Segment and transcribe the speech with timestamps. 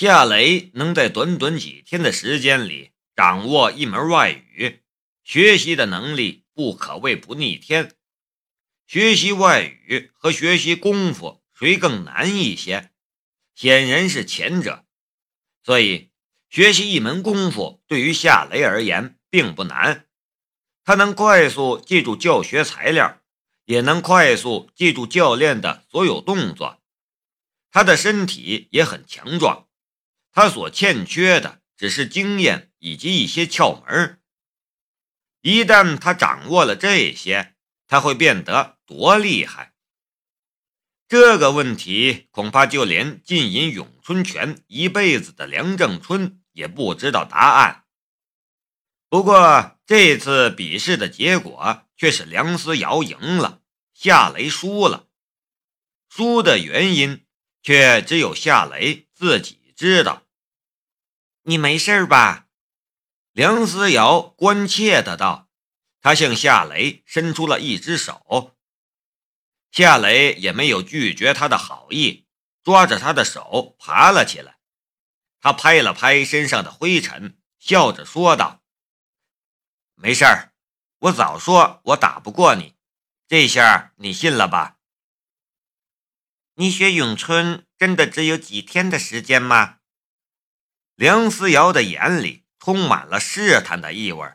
[0.00, 4.84] 夏雷能在短短几天的时间里掌握一门外语，
[5.24, 7.96] 学习的能力不可谓不逆天。
[8.86, 12.92] 学习外语和学习功夫，谁更难一些？
[13.56, 14.84] 显然是前者。
[15.64, 16.12] 所以，
[16.48, 20.06] 学习一门功夫对于夏雷而言并不难，
[20.84, 23.20] 他能快速记住教学材料，
[23.64, 26.80] 也能快速记住教练的所有动作。
[27.72, 29.64] 他的身体也很强壮。
[30.40, 34.22] 他所欠缺的只是经验以及一些窍门。
[35.40, 37.56] 一旦他掌握了这些，
[37.88, 39.74] 他会变得多厉害？
[41.08, 47.86] 这个问题恐怕就连浸淫咏春拳一辈子的梁正春也不知道答案。
[49.08, 53.60] 不过这次比试的结果却是梁思瑶赢了，
[53.92, 55.08] 夏雷输了。
[56.08, 57.26] 输的原因
[57.60, 60.26] 却只有夏雷自己知道。
[61.48, 62.48] 你没事吧？
[63.32, 65.48] 梁思瑶关切的道。
[66.02, 68.54] 他向夏雷伸出了一只手。
[69.70, 72.26] 夏雷也没有拒绝他的好意，
[72.62, 74.58] 抓着他的手爬了起来。
[75.40, 78.62] 他拍了拍身上的灰尘，笑着说道
[79.96, 80.52] ：“没事儿，
[80.98, 82.74] 我早说我打不过你，
[83.26, 84.76] 这下你信了吧？
[86.56, 89.76] 你学咏春真的只有几天的时间吗？”
[90.98, 94.34] 梁思瑶的眼里充满了试探的意味。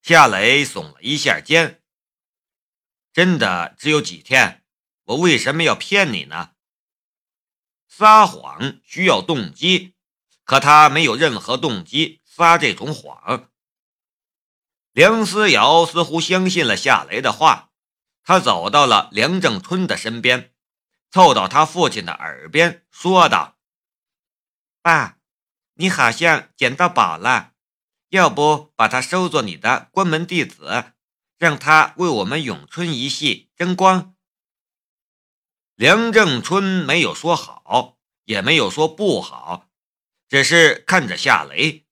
[0.00, 1.82] 夏雷耸了一下肩
[3.12, 4.64] ：“真的只有几天？
[5.02, 6.52] 我为什么要骗你呢？
[7.88, 9.96] 撒谎需要动机，
[10.44, 13.50] 可他没有任何动机撒这种谎。”
[14.94, 17.72] 梁思瑶似乎相信了夏雷的话，
[18.22, 20.54] 他走到了梁正春的身边，
[21.10, 23.58] 凑到他父亲的耳边说道
[24.80, 25.18] ：“爸。”
[25.74, 27.54] 你好像捡到宝了，
[28.10, 30.92] 要不把他收作你的关门弟子，
[31.38, 34.14] 让他为我们咏春一系争光？
[35.74, 39.70] 梁正春没有说好，也没有说不好，
[40.28, 41.86] 只是看着夏雷，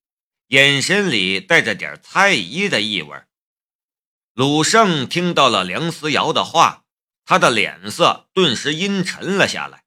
[0.49, 3.23] 眼神里带着点猜疑的意味。
[4.35, 6.85] 鲁胜听到了梁思瑶的话，
[7.25, 9.85] 他的脸色顿时阴沉了下来。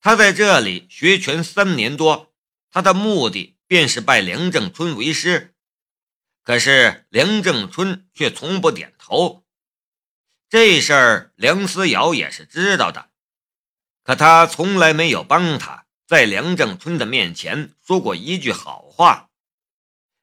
[0.00, 2.33] 他在这里学拳三年多。
[2.74, 5.54] 他的目的便是拜梁正春为师，
[6.42, 9.44] 可是梁正春却从不点头。
[10.48, 13.10] 这事儿梁思瑶也是知道的，
[14.02, 19.30] 可他从来没有帮他在梁正春的面前说过一句好话。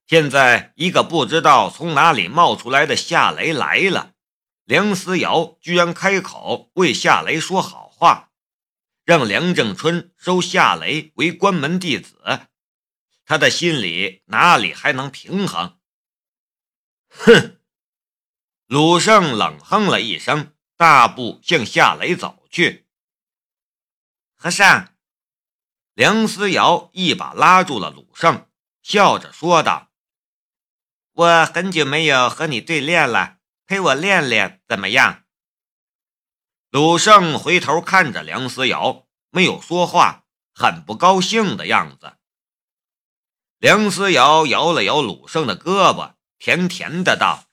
[0.05, 4.11] 现在一个不知道从哪里冒出来的夏雷来了，
[4.65, 8.30] 梁思瑶居然开口为夏雷说好话。
[9.11, 12.47] 让梁正春收夏雷为关门弟子，
[13.25, 15.77] 他的心里哪里还能平衡？
[17.09, 17.59] 哼！
[18.67, 22.87] 鲁胜冷哼了一声，大步向夏雷走去。
[24.37, 24.95] 和尚，
[25.93, 28.47] 梁思瑶一把拉住了鲁胜，
[28.81, 29.91] 笑着说道
[31.11, 35.20] ：“我很久没有和你对练了，陪我练练怎么样？”
[36.71, 40.23] 鲁胜回头看着梁思瑶，没有说话，
[40.53, 42.15] 很不高兴的样子。
[43.57, 47.49] 梁思瑶摇了摇鲁胜的胳膊，甜甜的道：“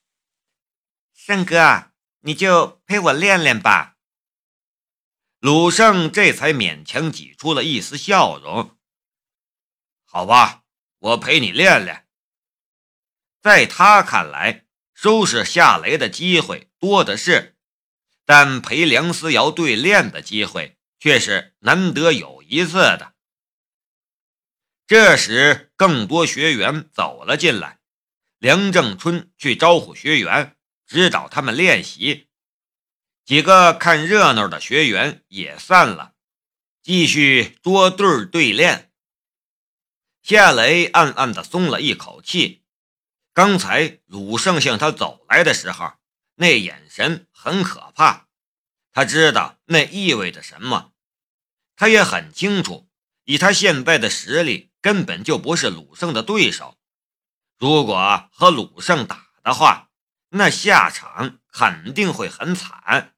[1.13, 1.91] 胜哥，
[2.21, 3.97] 你就陪我练练吧。”
[5.41, 8.79] 鲁胜这才勉强挤出了一丝笑容
[10.07, 10.63] ：“好吧，
[10.99, 12.07] 我陪你练练。”
[13.43, 14.65] 在他看来，
[14.95, 17.57] 收拾夏雷的机会多的是。
[18.31, 23.15] 但陪梁思瑶对练的机会却是难得有一次的。
[24.87, 27.79] 这时，更多学员走了进来，
[28.39, 32.29] 梁正春去招呼学员，指导他们练习。
[33.25, 36.13] 几个看热闹的学员也散了，
[36.83, 38.93] 继续捉对对练。
[40.23, 42.63] 夏雷暗暗地松了一口气，
[43.33, 45.95] 刚才鲁胜向他走来的时候。
[46.41, 48.27] 那眼神很可怕，
[48.91, 50.91] 他知道那意味着什么。
[51.77, 52.89] 他也很清楚，
[53.23, 56.77] 以他现在的实力，根本就不是鲁胜的对手。
[57.57, 59.89] 如果和鲁胜打的话，
[60.31, 63.15] 那下场肯定会很惨。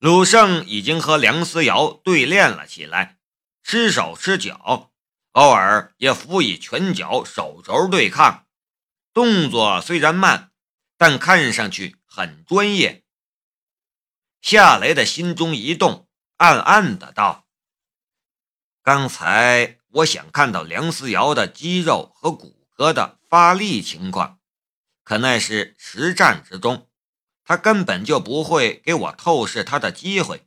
[0.00, 3.20] 鲁胜已经和梁思瑶对练了起来，
[3.62, 4.90] 吃手吃脚，
[5.30, 8.48] 偶尔也辅以拳脚手肘对抗，
[9.14, 10.48] 动作虽然慢。
[10.98, 13.06] 但看上去很专业。
[14.42, 16.06] 夏雷的心中一动，
[16.36, 17.46] 暗暗的道
[18.84, 24.38] ：“刚才我想看到梁思瑶的肌肉和骨骼的发力情况，
[25.02, 26.90] 可那是实战之中，
[27.44, 30.46] 他根本就不会给我透视他的机会。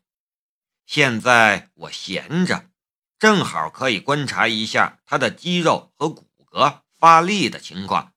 [0.85, 2.69] 现在我闲着，
[3.18, 8.13] 正好可以观察一下他的肌肉和骨骼发力的情况。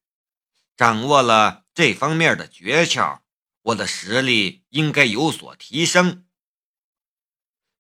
[0.77, 3.21] 掌握了这方面的诀窍，
[3.69, 6.27] 我的实力应该有所提升。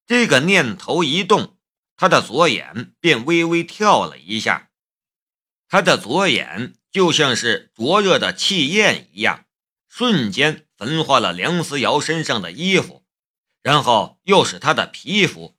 [0.06, 1.56] 这个念头一动。
[2.00, 4.70] 他的左眼便微微跳了一下，
[5.66, 9.46] 他的左眼就像是灼热的气焰一样，
[9.88, 13.04] 瞬间焚化了梁思瑶身上的衣服，
[13.62, 15.58] 然后又是他的皮肤。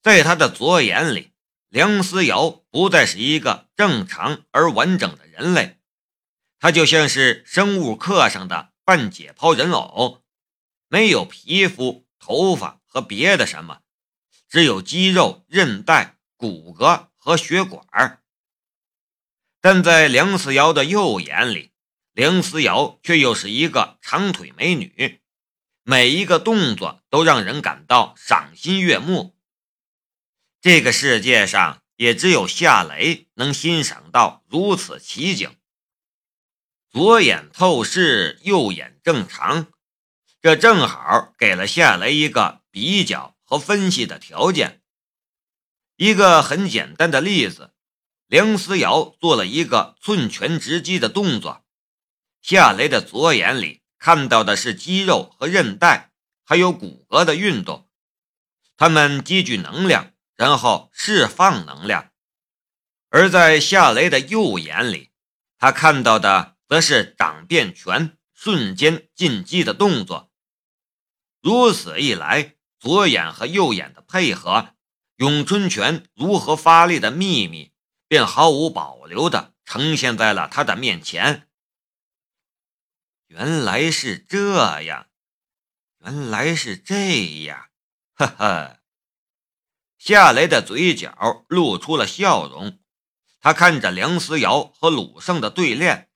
[0.00, 1.34] 在他的左眼里，
[1.68, 5.78] 梁思瑶不再是一个正常而完整的人类，
[6.58, 10.22] 他就像是生物课上的半解剖人偶，
[10.88, 13.80] 没有皮肤、头发和别的什么。
[14.48, 18.22] 只有肌肉、韧带、骨骼和血管，
[19.60, 21.72] 但在梁思瑶的右眼里，
[22.12, 25.20] 梁思瑶却又是一个长腿美女，
[25.82, 29.36] 每一个动作都让人感到赏心悦目。
[30.60, 35.56] 这个世界上也只有夏雷能欣赏到如此奇景。
[36.94, 39.66] 左眼透视，右眼正常，
[40.40, 43.34] 这正好给了夏雷一个比较。
[43.46, 44.80] 和分析的条件，
[45.96, 47.74] 一个很简单的例子，
[48.26, 51.62] 梁思瑶做了一个寸拳直击的动作，
[52.40, 56.10] 夏雷的左眼里看到的是肌肉和韧带，
[56.42, 57.86] 还有骨骼的运动，
[58.78, 62.10] 它们积聚能量，然后释放能量；
[63.10, 65.10] 而在夏雷的右眼里，
[65.58, 70.32] 他看到的则是掌变拳瞬间进击的动作。
[71.40, 72.56] 如此一来。
[72.80, 74.74] 左眼和右眼的配合，
[75.16, 77.72] 咏春拳如何发力的秘密，
[78.06, 81.48] 便毫无保留的呈现在了他的面前。
[83.28, 85.06] 原来是这样，
[86.00, 87.70] 原来是这样，
[88.12, 88.80] 呵呵。
[89.96, 92.80] 夏雷的嘴角露出了笑容，
[93.40, 96.10] 他看着梁思瑶和鲁胜的对练，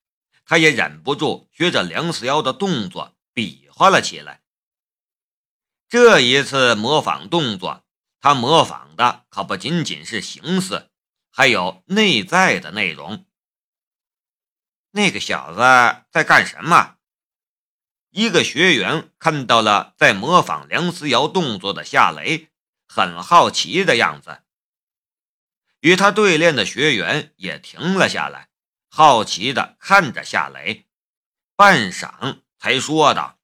[0.48, 4.40] 他也忍不住学着梁思瑶的动作比划了起来。
[5.90, 7.84] 这一次模仿动作，
[8.18, 10.90] 他模仿的可不仅仅是形似，
[11.30, 13.26] 还有内在的内容。
[14.92, 15.60] 那个小子
[16.10, 16.96] 在干什么？
[18.08, 22.48] 一个学员看到了在模仿梁思瑶动作的夏雷，
[22.86, 24.42] 很好奇的样子。
[25.80, 28.47] 与他对练的学员也停了下来，
[28.98, 30.84] 好奇的看着夏雷，
[31.54, 33.38] 半晌才说道。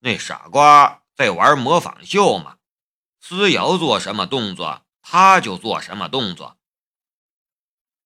[0.00, 2.56] 那傻瓜在玩模仿秀吗？
[3.20, 6.58] 思瑶做什么动作，他就做什么动作。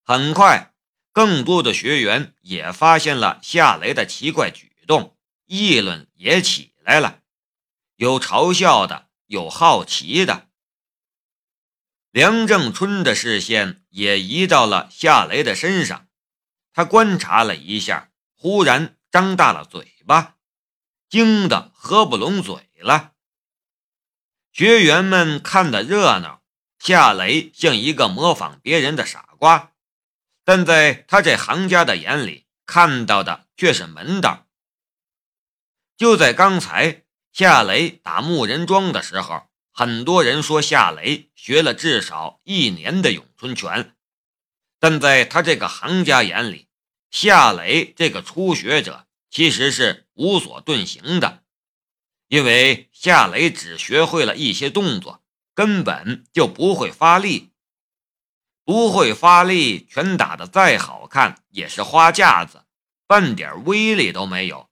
[0.03, 0.75] 很快，
[1.11, 7.23] 更多的学员也发现了夏雷的奇怪举动，议论也起来了，
[7.95, 10.44] 有嘲笑的，有好奇的。
[12.15, 16.07] 梁正春的视线也移到了夏雷的身上，
[16.71, 20.37] 他观察了一下，忽然张大了嘴巴。
[21.09, 23.11] 惊得合不拢嘴了。
[24.53, 26.41] 学员们看的热闹，
[26.79, 29.73] 夏雷像一个模仿别人的傻瓜，
[30.45, 34.47] 但在他这行家的眼里，看到的却是门道。
[35.97, 43.93] 就在刚才，夏雷打木人桩的时候，很多人说夏雷学了至少一年的咏春拳，
[44.79, 46.69] 但在他这个行家眼里，
[47.11, 49.05] 夏雷这个初学者。
[49.29, 51.43] 其实是无所遁形的，
[52.29, 55.21] 因为夏雷只学会了一些动作，
[55.53, 57.51] 根本就不会发力。
[58.63, 62.63] 不会发力，拳打的再好看也是花架子，
[63.07, 64.69] 半点威力都没有。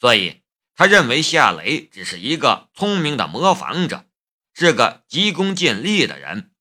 [0.00, 0.40] 所以
[0.74, 4.06] 他认为夏雷只是一个聪明的模仿者，
[4.54, 6.52] 是个急功近利的人。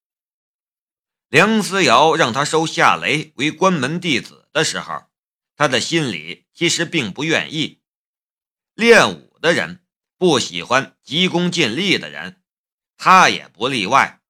[1.30, 5.06] 梁思瑶让他收夏雷为关门弟子的时候。
[5.56, 7.84] 他的心里其实并不愿意，
[8.74, 9.86] 练武的人
[10.18, 12.42] 不喜欢急功近利的人，
[12.98, 14.24] 他也不例外。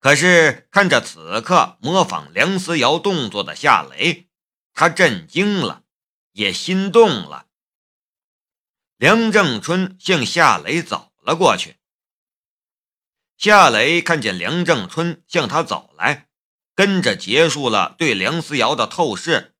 [0.00, 4.30] 可是看着此刻模仿梁思瑶动作的夏雷，
[4.72, 5.84] 他震惊了，
[6.32, 7.48] 也心动了。
[8.96, 11.75] 梁正春向夏雷走了过去，
[13.36, 16.28] 夏雷看见梁正春向他走来，
[16.74, 19.54] 跟着结束了对梁思瑶的透视。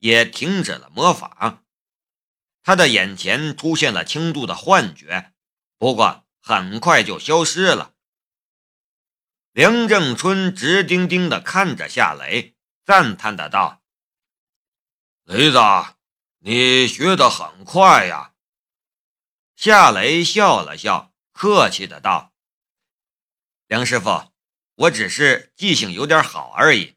[0.00, 1.62] 也停止了魔法，
[2.62, 5.32] 他的眼前出现了轻度的幻觉，
[5.78, 7.94] 不过很快就消失了。
[9.52, 12.54] 梁正春直盯盯地看着夏雷，
[12.84, 13.82] 赞叹的道
[15.24, 15.58] ：“雷子，
[16.40, 18.34] 你学得很快呀。”
[19.56, 22.33] 夏雷笑了笑，客气的道
[23.66, 24.32] ：“梁师傅，
[24.74, 26.96] 我只是记性有点好而已。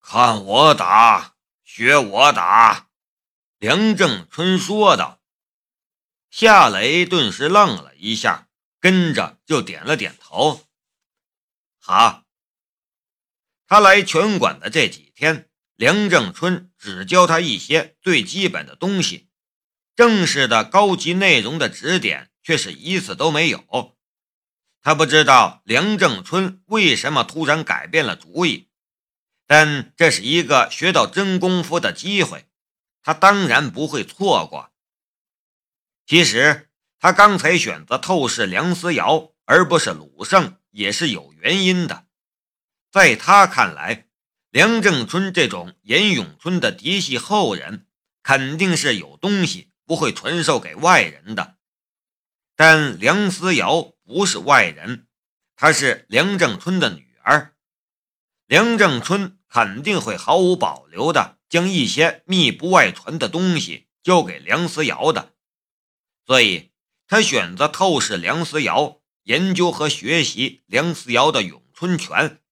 [0.00, 2.88] 看我打，学我打。”
[3.58, 5.20] 梁正春说道。
[6.30, 10.64] 夏雷顿时愣了一下，跟着就点了点头。
[11.78, 12.24] 好。
[13.66, 19.28] 他来拳馆的这几天，梁正春只教他一些最基本的东西，
[19.96, 23.93] 正式的高级内容的指点却是一次都没有。
[24.84, 28.68] 他不知道梁正春为什么突然改变了主意，
[29.46, 32.44] 但这是一个学到真功夫的机会，
[33.02, 34.74] 他当然不会错过。
[36.04, 42.04] 其实他刚才选择透视梁思瑶而不是鲁胜，也是有原因的。
[42.92, 44.06] 在他看来，
[44.50, 47.86] 梁正春这种严永春的嫡系后人，
[48.22, 51.56] 肯定是有东西不会传授给外人的。
[52.54, 55.08] 但梁思瑶不是外人，
[55.56, 57.56] 她是梁正春的女儿，
[58.46, 65.34] 梁正春肯定会毫无保留的将一些密不外传的东西交给梁思瑶的。
[66.26, 66.72] 所以，
[67.06, 72.42] 他选择透视梁思瑶，研究和学习梁思瑶的咏春拳，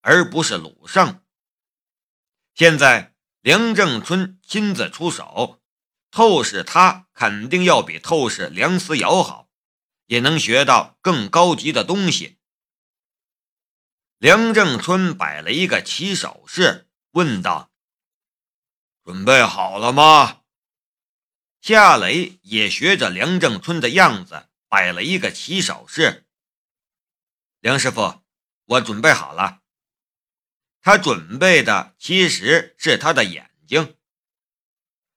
[0.00, 1.22] 而不是鲁胜。
[2.54, 5.62] 现在，梁正春亲自出手，
[6.10, 9.47] 透视他肯定要比透视梁思瑶好，
[10.08, 12.36] 也能学到更高级的东西。
[14.18, 17.70] 梁正春摆了一个起手式，问道
[19.04, 20.40] ：“准备好了吗？”
[21.62, 26.26] 夏雷也学着梁正春的样子摆了一个起手式。
[27.60, 28.22] 梁师傅，
[28.64, 29.62] 我准备好了。
[30.80, 33.96] 他准备的其实是他的眼睛。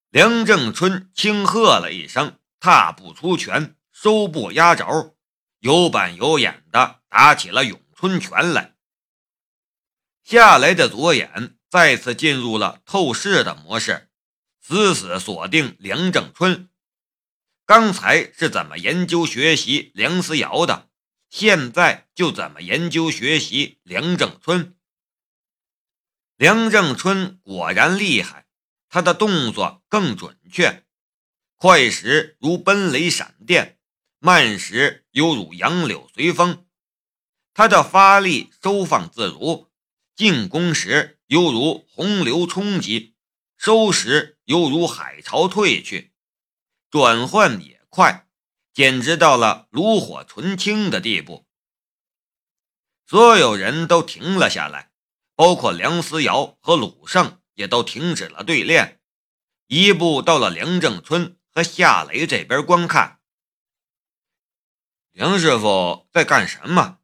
[0.10, 5.16] 梁正春轻喝了一声，踏步出拳，收步压轴，
[5.60, 8.76] 有板有眼的打起了咏春拳来。
[10.24, 14.10] 下来的左眼再次进入了透视的模式。
[14.60, 16.68] 死死锁定梁正春，
[17.68, 20.90] 刚才是怎么研究学习梁思瑶的，
[21.30, 24.76] 现在就怎么研究学习梁正春。
[26.38, 28.48] 梁正春果然厉害，
[28.90, 30.88] 他的动作更准确，
[31.56, 33.78] 快时如奔雷闪电，
[34.24, 36.68] 慢时犹如杨柳随风。
[37.56, 39.68] 他的发力收放自如，
[40.16, 43.16] 进攻时犹如洪流冲击，
[43.58, 44.38] 收时。
[44.46, 46.12] 犹如海潮退去，
[46.90, 48.28] 转换也快，
[48.74, 51.48] 简直到了炉火纯青的地步。
[53.08, 54.92] 所有人都停了下来，
[55.36, 59.00] 包括梁思瑶和鲁胜也都停止了对练，
[59.68, 63.21] 一步到了梁正春和夏雷这边观看。
[65.12, 67.00] 梁师傅在干什么？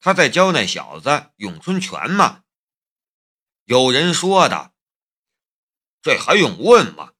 [0.00, 2.44] 他在教那小子咏春拳吗？
[3.64, 4.72] 有人说的。
[6.00, 7.14] 这还用问吗？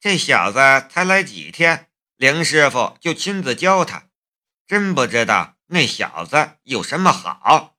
[0.00, 0.58] 这小子
[0.90, 4.08] 才来几天，梁师傅就亲自教他，
[4.66, 7.76] 真不知道那小子有什么好。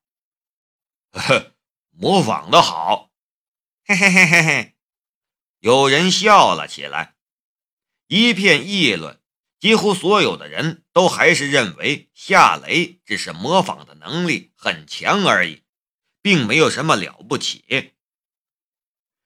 [1.12, 1.56] 呵，
[1.90, 3.12] 模仿的好。
[3.84, 4.78] 嘿嘿嘿嘿嘿，
[5.60, 7.16] 有人笑了起来，
[8.06, 9.17] 一片议论。
[9.60, 15.64] 几乎所有的人都还是认为夏雷只是模仿的能力很强而已，
[16.22, 17.94] 并没有什么了不起。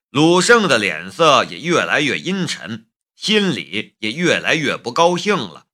[0.10, 5.68] 鲁胜的脸色也越来越阴沉，心里也越来越不高兴了。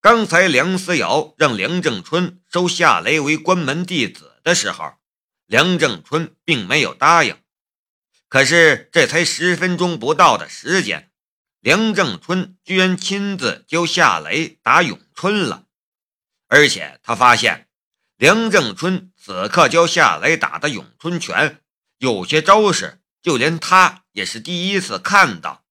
[0.00, 4.94] 刚才梁思瑶让梁正春收夏雷为关门弟子的时候，
[5.46, 7.36] 梁正春并没有答应。
[8.28, 11.12] 可是这才十分钟不到的时间，
[11.64, 15.64] 梁正春居然亲自教夏雷打咏春了，
[16.46, 17.70] 而且他发现
[18.16, 21.62] 梁正春此刻教夏雷打的咏春拳
[21.96, 23.00] 有些招式。
[23.22, 25.64] 就连他也是第一次看到。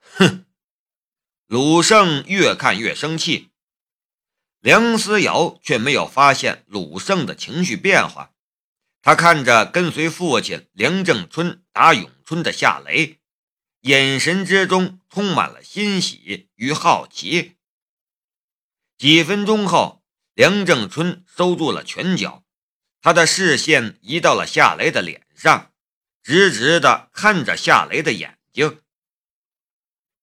[0.00, 0.44] 哼，
[1.46, 3.52] 鲁胜越看越生气，
[4.58, 8.32] 梁思瑶却没有发现鲁胜的情绪变化。
[9.02, 13.17] 他看着跟随父亲梁正春打咏春的夏雷，
[13.80, 17.56] 眼神之中充满了欣喜与好奇。
[18.96, 20.02] 几分钟后，
[20.34, 22.44] 梁正春收住了拳脚，
[23.00, 25.72] 他的视线移到了夏雷的脸上。
[26.20, 28.82] 直直的看着夏雷的眼睛，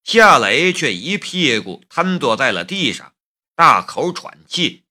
[0.04, 3.16] 夏雷却一屁股瘫坐在了地上，
[3.56, 4.86] 大口喘气，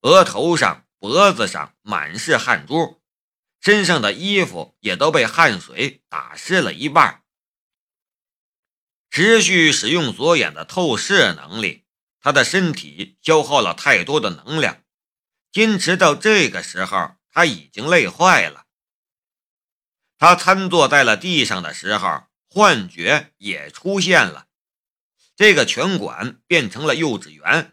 [0.00, 3.02] 额头上、脖子上满是汗珠，
[3.60, 7.24] 身上的衣服也都被汗水打湿了一半。
[9.16, 11.86] 持续使用左眼的透视能力，
[12.20, 14.82] 他的身体消耗了太多的能量，
[15.50, 18.66] 坚持到这个时候，他已经累坏了。
[20.18, 24.48] 他瘫坐在了地上的时候，幻觉也出现了。
[25.34, 27.72] 这个拳馆变成了幼稚园，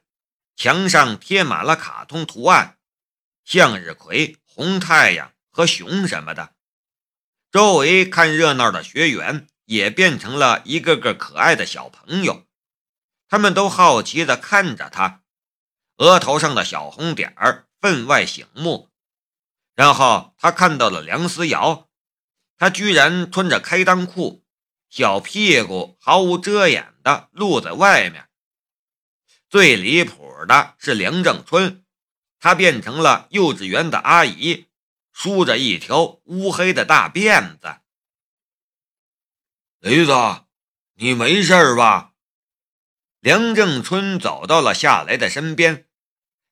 [0.55, 2.77] 墙上贴满了卡通图案，
[3.43, 6.55] 向日葵、红太阳和熊什么的。
[7.51, 12.45] 周围看热闹的学员也变成了一个个可爱的小朋友，
[13.27, 15.21] 他们都好奇地看着他，
[15.97, 18.89] 额头上的小红点儿分外醒目。
[19.75, 21.89] 然后他看到了梁思瑶。
[22.55, 24.45] 她居然穿着开裆裤，
[24.89, 28.29] 小屁股毫无遮掩的露在外面。
[29.49, 31.83] 最离谱的是梁正春，
[32.39, 34.67] 他变成了幼稚园的阿姨，
[35.11, 37.81] 梳着一条乌黑的大辫子。
[39.83, 40.13] 雷子，
[40.93, 42.13] 你没事吧？
[43.19, 45.89] 梁正春走到了夏雷的身边，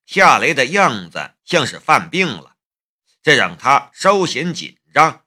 [0.04, 2.58] 夏雷的样子像是犯病了，
[3.22, 5.24] 这让他稍显紧张。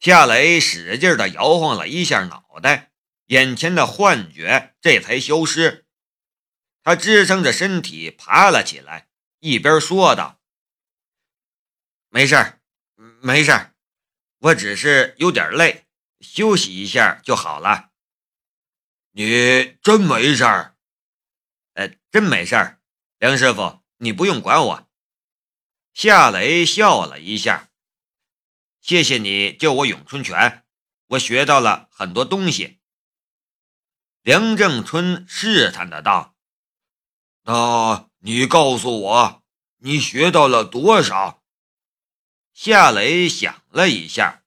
[0.00, 2.92] 夏雷使劲地摇晃了一下脑袋，
[3.26, 5.84] 眼前的幻觉这才消失。
[6.82, 10.40] 他支撑着身体爬了起来，一边说道
[12.08, 12.62] ：“没事儿，
[13.20, 13.74] 没事儿，
[14.38, 15.83] 我只是有点累，
[16.24, 17.90] 休息一下就好了。”
[19.16, 20.76] 你真没事儿？
[21.74, 22.80] 呃，真没事儿。
[23.18, 24.88] 梁师傅，你不用管我。
[25.92, 27.70] 夏雷笑了一下。
[28.80, 30.64] 谢谢你教我咏春拳，
[31.06, 32.80] 我学到了很多东西。
[34.22, 36.36] 梁正春试探的道
[37.44, 39.44] ：“那你告诉我，
[39.78, 41.42] 你学到了多少？”
[42.52, 44.43] 夏雷想了一下，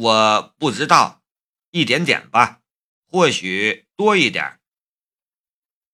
[0.00, 1.24] 我不知道，
[1.72, 2.60] 一点点吧，
[3.10, 4.60] 或许多一点。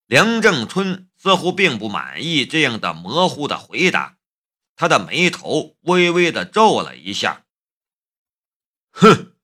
[0.04, 4.18] 梁正春似乎并不满意这样的模糊的回答。
[4.76, 7.46] 他的眉头微微的皱了一下。
[8.90, 9.34] 哼，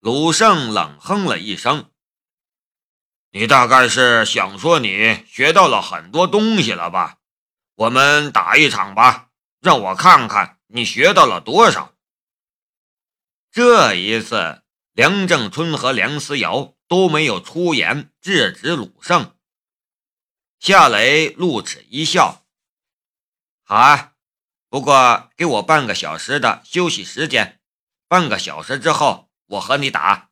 [0.00, 1.92] 鲁胜冷哼了一声
[3.30, 7.18] ：“你大概是想说你学到了很多东西了吧？
[7.76, 11.94] 我们打一场吧，让我看看你学到了多少。”
[13.58, 19.34] 这一次，梁正春和梁思瑶都没有出言制止鲁胜。
[20.60, 22.46] 夏雷露齿一笑
[23.66, 24.12] ：“好啊。”
[24.70, 27.60] 不过，给我半个小时的休息时间，
[28.06, 30.27] 半个小时之后，我和你打。